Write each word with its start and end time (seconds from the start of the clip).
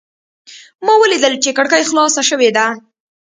ما 0.85 0.93
ولیدل 1.01 1.33
چې 1.43 1.49
کړکۍ 1.57 1.83
خلاصه 1.89 2.21
شوې 2.29 2.49
ده. 2.57 2.65